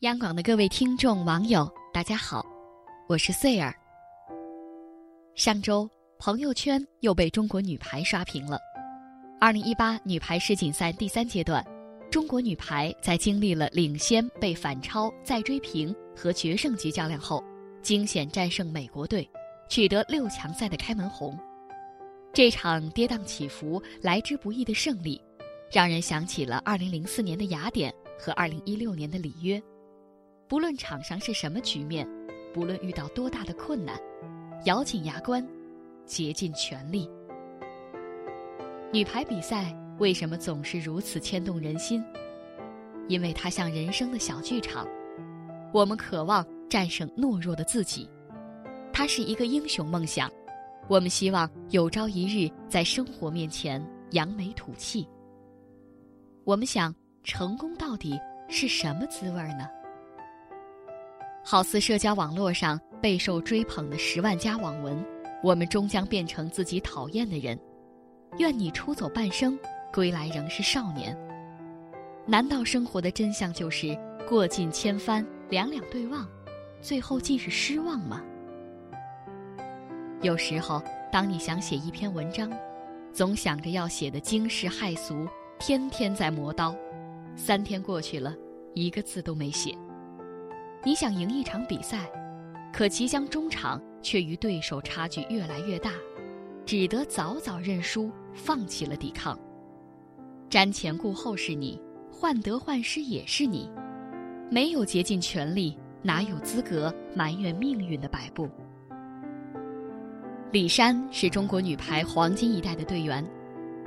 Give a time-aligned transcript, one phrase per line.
[0.00, 2.42] 央广的各位听众、网友，大家好，
[3.06, 3.74] 我是穗儿。
[5.34, 5.86] 上周
[6.18, 8.58] 朋友圈又被中国女排刷屏了。
[9.38, 11.62] 二零一八女排世锦赛第三阶段，
[12.10, 17.44] 中国女排在经历了领先、被反超、再追平和决胜局较量后，
[17.82, 19.30] 惊险战胜美国队，
[19.68, 21.38] 取得六强赛的开门红。
[22.32, 25.20] 这场跌宕起伏、来之不易的胜利，
[25.70, 29.62] 让人想起了二零零四年的雅典和二零一六年的里约。
[30.50, 32.04] 不论场上是什么局面，
[32.52, 33.96] 不论遇到多大的困难，
[34.64, 35.46] 咬紧牙关，
[36.04, 37.08] 竭尽全力。
[38.92, 42.02] 女排比赛为什么总是如此牵动人心？
[43.06, 44.84] 因为它像人生的小剧场，
[45.72, 48.10] 我们渴望战胜懦弱的自己。
[48.92, 50.28] 它是一个英雄梦想，
[50.88, 55.06] 我们希望有朝一日在生活面前扬眉吐气。
[56.42, 59.68] 我们想，成功到底是什么滋味呢？
[61.42, 65.04] 好似社交网络上备受追捧的十万加网文，
[65.42, 67.58] 我们终将变成自己讨厌的人。
[68.38, 69.58] 愿你出走半生，
[69.92, 71.16] 归来仍是少年。
[72.26, 76.28] 难道生活的真相就是过尽千帆，两两对望，
[76.80, 78.22] 最后尽是失望吗？
[80.22, 80.80] 有时候，
[81.10, 82.48] 当你想写一篇文章，
[83.12, 85.26] 总想着要写的惊世骇俗，
[85.58, 86.76] 天天在磨刀，
[87.34, 88.32] 三天过去了，
[88.74, 89.74] 一个字都没写。
[90.82, 92.10] 你想赢一场比赛，
[92.72, 95.92] 可即将中场却与对手差距越来越大，
[96.64, 99.38] 只得早早认输，放弃了抵抗。
[100.48, 101.78] 瞻前顾后是你，
[102.10, 103.70] 患得患失也是你，
[104.50, 108.48] 没有竭尽全力，哪有资格埋怨命运的摆布？
[110.50, 113.22] 李珊是中国女排黄金一代的队员，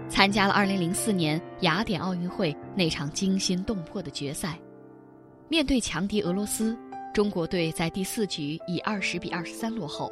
[0.08, 4.60] 参加了2004年雅典奥运会那场惊心动魄的决赛。
[5.54, 6.76] 面对强敌俄罗斯，
[7.14, 10.12] 中国队在第四局以二十比二十三落后，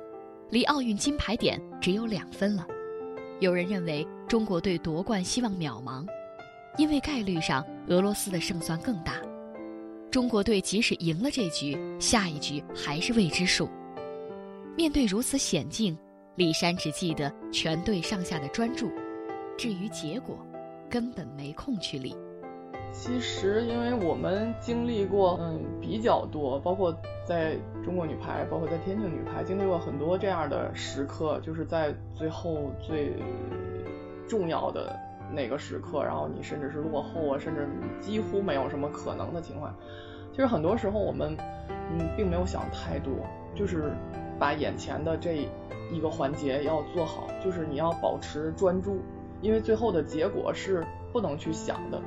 [0.52, 2.64] 离奥运金牌点只有两分了。
[3.40, 6.06] 有人认为中国队夺冠希望渺茫，
[6.78, 9.16] 因为概率上俄罗斯的胜算更大。
[10.12, 13.68] 中国队即使赢了这局，下一局还是未知数。
[14.78, 15.98] 面对如此险境，
[16.36, 18.92] 李珊只记得全队上下的专注，
[19.58, 20.38] 至于结果，
[20.88, 22.16] 根本没空去理。
[22.92, 33.16] 其实，因为我们经历过，嗯，比较多，包括在中国女排，包括在天津女排，经历过很多这样的时刻，就是在最后最
[34.28, 34.96] 重要的
[35.34, 37.68] 那个时刻，然后你甚至是落后啊，甚至
[38.02, 39.74] 几乎没有什么可能的情况。
[40.32, 41.36] 其实很多时候我们，
[41.70, 43.14] 嗯，并没有想太多，
[43.56, 43.94] 就是
[44.38, 45.48] 把眼前的这
[45.92, 49.00] 一个环节要做好，就是你要保持专注，
[49.42, 52.00] 因为最后的结果是不能去想的。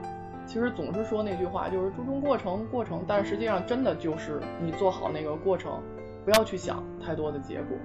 [0.47, 3.05] 其实总是说那句话，就是注重过程，过程。
[3.07, 5.83] 但实际上，真的就是你做好那个过程，
[6.25, 7.77] 不要去想太多的结果，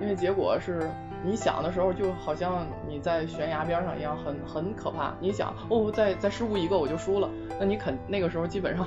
[0.00, 0.90] 因为结果是
[1.24, 5.14] 你想的时候，就好像你在悬崖边上一样，很很可怕。
[5.20, 8.86] 你想，哦，再再失误一个我就输了，那你肯那个时候基本上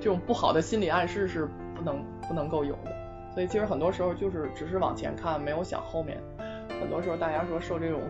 [0.00, 2.92] 这种不好的心理暗示是不能不能够有的。
[3.32, 6.20] 所以其实很多时候就是只是往前看，没有想后面。
[6.80, 8.00] 很多时候大家说受这种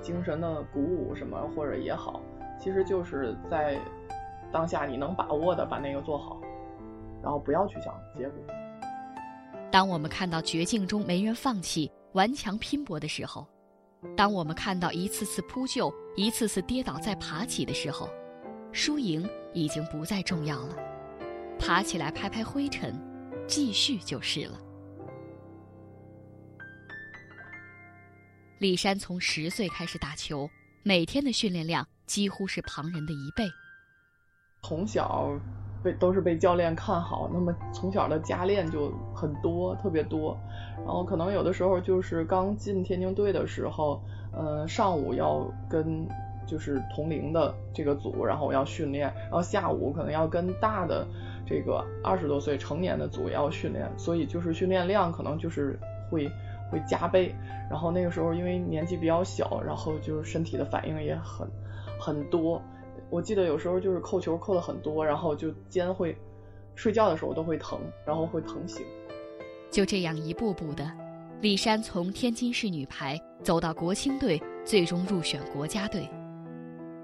[0.00, 2.20] 精神的鼓舞什么或者也好。
[2.58, 3.78] 其实就是在
[4.52, 6.40] 当下你能把握的把那个做好，
[7.22, 8.38] 然后不要去想结果。
[9.70, 13.46] 当我们看到绝境中没人放弃、顽强拼搏的时候，
[14.16, 18.08] 当我们看到一次次扑救、一次次跌倒再爬起的时候，
[18.70, 20.76] 输赢已经不再重要了。
[21.58, 22.94] 爬起来拍拍灰尘，
[23.46, 24.58] 继续就是了。
[28.60, 30.48] 李珊从十岁开始打球，
[30.84, 31.86] 每天的训练量。
[32.06, 33.44] 几乎是旁人的一倍。
[34.62, 35.30] 从小
[35.82, 40.38] 被都是被教练看好，那么从小的加练就很多，特别多。
[40.78, 44.02] 然后可能有的时候就是刚进天津队的时候，
[44.32, 46.08] 嗯，上午要跟
[46.46, 51.06] 就是同龄的这个组，然后要训练，然后下午可能要跟大的
[51.46, 55.78] 这个二十多岁成年的组要训练，所以就是训练量可能就是
[56.10, 56.26] 会
[56.70, 57.34] 会加倍。
[57.68, 61.46] 然后那个时候因为年纪比较小，然后就是身体的反应也很。
[61.98, 62.62] 很多，
[63.10, 66.16] 我记得有时候就是扣球扣的很多，然后就肩会
[66.74, 68.84] 睡觉的时候都会疼，然后会疼醒。
[69.70, 70.90] 就这样一步步的，
[71.40, 76.08] 李珊从天津市女排走到国青队，最终入选国家队。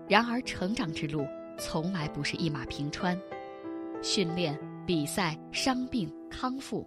[0.08, 1.24] 然而，成长之路
[1.58, 3.18] 从来不是一马平川，
[4.02, 6.86] 训练、比赛、伤病、康复。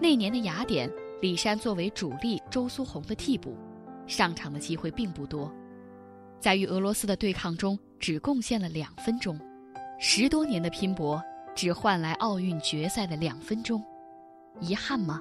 [0.00, 0.90] 那年的雅典，
[1.20, 3.56] 李珊作为主力周苏红的替补，
[4.06, 5.52] 上场的机会并不多。
[6.40, 9.38] 在与俄罗斯的对抗中，只贡献了两分钟。
[9.98, 11.22] 十多年的拼搏，
[11.54, 13.84] 只换来奥运决赛的两分钟，
[14.58, 15.20] 遗憾吗？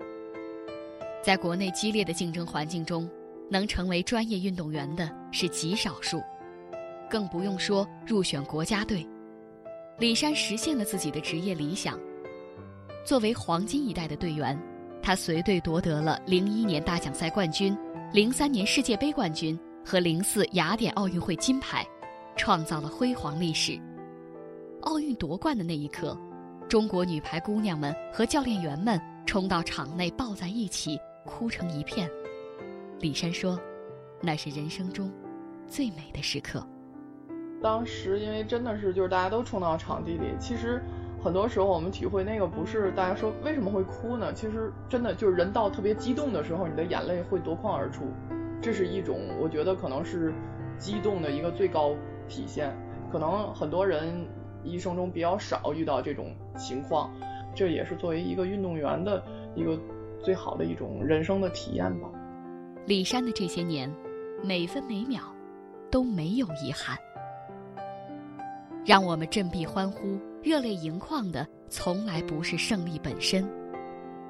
[1.21, 3.07] 在国内激烈的竞争环境中，
[3.50, 6.24] 能成为专业运动员的是极少数，
[7.10, 9.06] 更不用说入选国家队。
[9.98, 12.00] 李珊实现了自己的职业理想。
[13.04, 14.57] 作为黄金一代的队员，
[15.01, 17.77] 他随队夺得了零一年大奖赛冠军、
[18.13, 19.60] 零三年世界杯冠军
[19.90, 21.84] 和零四雅典奥运会金牌，
[22.36, 23.76] 创造了辉煌历史。
[24.82, 26.16] 奥运夺冠的那一刻，
[26.68, 32.08] 中国女排姑娘们和教练员们冲到场内抱在一起，哭成一片。
[33.00, 33.60] 李珊说
[34.22, 35.12] ：“那是人生中
[35.66, 36.64] 最美的时刻。”
[37.60, 40.84] 当时因为真的是就是大家都冲到场地里，其实
[41.20, 44.32] 很多时候我们体会那个不是大家说为什么会哭呢？
[44.36, 48.04] 其实真的就是人到特别激动的时候，你的眼泪会夺眶而出，
[48.62, 50.34] 这是一种我觉得可能是
[50.78, 51.96] 激动的一个最高
[52.28, 52.76] 体现。
[53.12, 54.28] 可能很多人
[54.64, 57.12] 一生中比较少遇到这种情况，
[57.56, 59.24] 这也是作为一个运动员的
[59.56, 59.80] 一个
[60.22, 62.08] 最好的一种人生的体验吧。
[62.86, 63.92] 李珊的这些年，
[64.44, 65.22] 每分每秒
[65.90, 66.98] 都没有遗憾。
[68.86, 73.48] 让我们振臂欢呼、热泪盈眶的，从来不是胜利本身，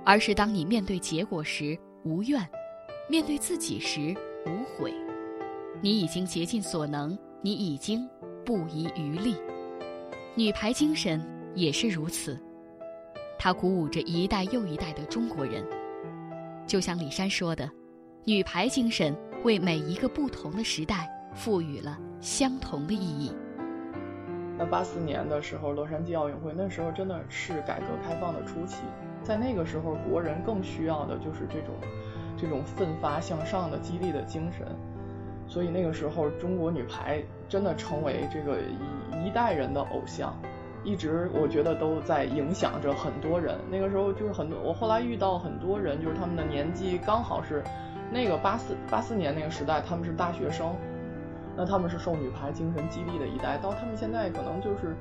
[0.05, 2.41] 而是当你面对结果时无怨，
[3.09, 4.15] 面对自己时
[4.45, 4.93] 无悔。
[5.81, 8.07] 你已经竭尽所能，你已经
[8.45, 9.35] 不遗余力。
[10.35, 11.19] 女排精神
[11.55, 12.39] 也是如此，
[13.37, 15.65] 它鼓舞着一代又一代的中国人。
[16.67, 17.67] 就像李珊说的
[18.25, 23.31] ：“女排精神为每一个不同的时代赋予了相同的意义。”
[24.55, 28.83] 那八四年的时候，洛杉矶奥运会，那时候真的是改革开放的初期，
[29.23, 31.73] 在那个时候，国人更需要的就是这种
[32.39, 34.67] 这种奋发向上的激励的精神。
[35.47, 40.33] 所以那个时候，中国女排真的成为这个一一代人的偶像，
[40.83, 43.57] 一直我觉得都在影响着很多人。
[43.69, 47.63] 那个时候就是很多，我后来遇到很多人，就是他们的年纪刚好是
[48.11, 50.75] 那个八四八四年那个时代，他们是大学生。
[51.57, 54.95] 那他们是受女排精神激励的一代，到他们现在可能就是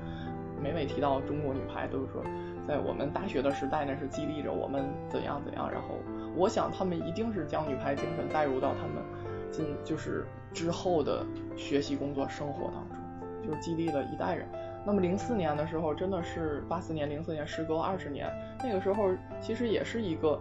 [0.61, 2.21] 每每提到中国女排，都是说
[2.67, 5.71] 在我们大学的时代那是激励着我们怎样怎样。
[5.71, 5.91] 然后
[6.39, 9.03] 我想他们一定是将女排精神带入到他们
[9.51, 10.25] 今就是
[10.55, 11.27] 之后的
[11.57, 14.49] 学习、工作、生活当中，就激励了一代人。
[14.87, 18.31] 那么零四年的时候，真的是八四年、零四年，时隔二十年，
[18.63, 20.41] 那个时候其实也是一个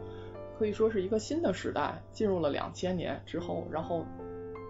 [0.57, 4.05] 可以说是一个新的时代，进入了两千年之后，然后。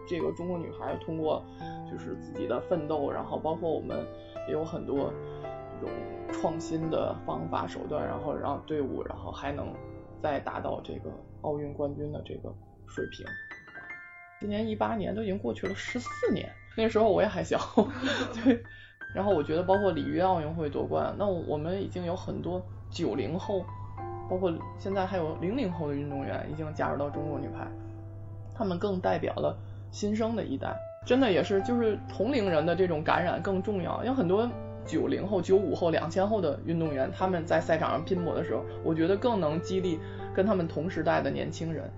[0.10, 1.44] 这个中国女孩通过
[1.92, 4.08] 就是自己的奋斗，然后包括我们
[4.48, 5.12] 也有很多
[5.82, 5.94] 这种
[6.32, 9.68] 创新的方法手段，然后让队伍然后还能
[10.22, 11.10] 再达到这个
[11.42, 12.54] 奥运冠军的这个
[12.88, 13.26] 水平。
[14.40, 17.60] 今年一八年都已经过去了十四年，那时候我也还小，
[18.44, 18.64] 对。
[19.16, 22.62] 然后我觉得包括里约奥运会夺冠，那我们已经有很多
[22.92, 23.66] 九零后，
[24.30, 27.68] 包括现在还有零零后的运动员已经加入到中国女排，
[28.54, 29.58] 他们更代表了。
[29.90, 30.76] 新生的一代，
[31.06, 34.04] 真的也是就是同龄人的这种感染更重要。
[34.04, 34.48] 因为很多
[34.88, 40.00] 九零后、九五后、两千后的运动员，他们在赛场上拼搏的时候，我觉得更能激励
[40.34, 41.92] 跟他们同时代的年轻人。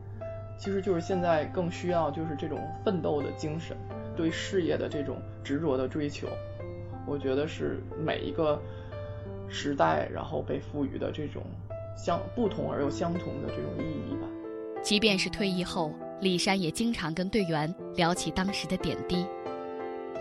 [0.57, 3.77] 其实就是现在更需要就是这种奋斗的精神，
[4.17, 6.27] 对事业的这种执着的追求。
[7.07, 8.61] 我觉得是每一个
[9.47, 11.43] 时代然后被赋予的这种
[11.95, 14.27] 相不同而又相同的这种意义吧。
[14.81, 15.93] 即便是退役后。
[16.21, 19.25] 李珊也经常跟队员聊起当时的点滴，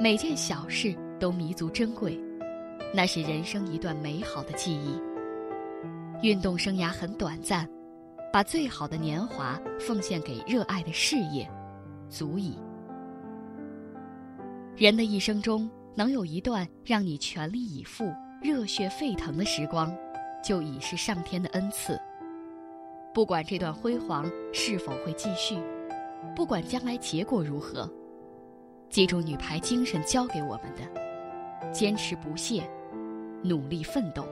[0.01, 2.17] 每件小事都弥足珍贵，
[2.95, 5.01] 那是人生一段美好的记忆。
[6.27, 7.69] 运动生涯很短暂，
[8.33, 11.49] 把最好的年华奉献给热爱的事业，
[12.09, 12.59] 足矣。
[14.77, 19.95] 人的一生中能有一段让你全力以赴、热血沸腾的时光，
[20.43, 22.01] 就已是上天的恩赐。
[23.13, 25.57] 不管这段辉煌是否会继续。
[26.35, 27.89] 不管将来结果如何，
[28.91, 32.69] 记住女排精神教给我们的：坚持不懈，
[33.43, 34.27] 努力奋斗。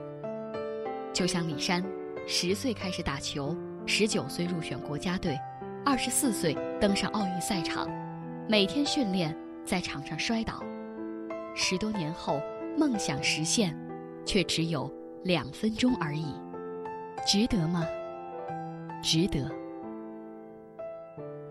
[1.13, 1.83] 就像李珊，
[2.27, 5.37] 十岁开始打球，十九岁入选国家队，
[5.85, 7.89] 二十四岁登上奥运赛场，
[8.47, 9.35] 每天训练，
[9.65, 10.61] 在场上摔倒，
[11.55, 12.39] 十多年后
[12.77, 13.75] 梦想实现，
[14.25, 14.91] 却只有
[15.23, 16.35] 两分钟而已，
[17.25, 17.85] 值得吗？
[19.01, 19.49] 值得。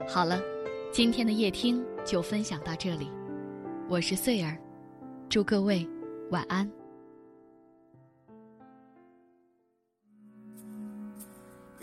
[0.06, 0.40] 好了，
[0.92, 3.10] 今天的夜听就分享到这里。
[3.88, 4.56] 我是穗儿，
[5.28, 5.88] 祝各位
[6.30, 6.70] 晚安。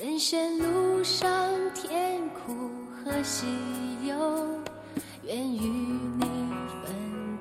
[0.03, 1.25] 人生路上
[1.74, 3.45] 甜苦和喜
[4.05, 4.13] 忧
[5.24, 6.25] 愿与你
[6.83, 6.93] 分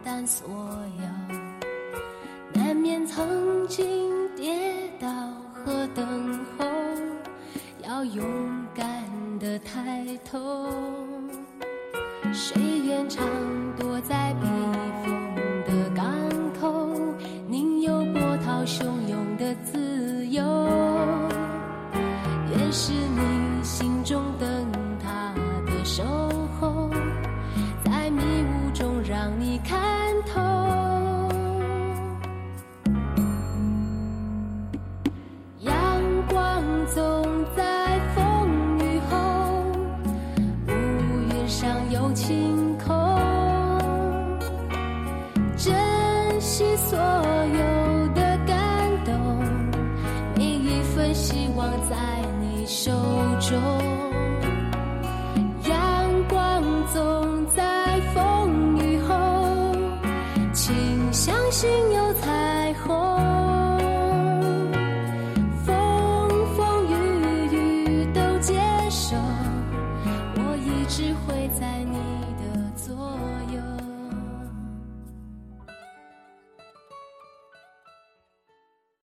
[0.04, 1.34] 担所有。
[2.54, 5.08] 难免曾经跌倒
[5.52, 6.64] 和等候
[7.82, 8.24] 要勇
[8.72, 8.86] 敢
[9.40, 10.70] 的抬头。
[12.32, 13.26] 谁愿尝
[36.94, 37.02] 总
[37.56, 39.16] 在风雨后，
[40.68, 40.70] 乌
[41.34, 42.94] 云上有晴空。
[45.56, 45.72] 珍
[46.38, 49.14] 惜所有的感动，
[50.36, 51.96] 每一份希望在
[52.40, 52.90] 你手
[53.40, 53.81] 中。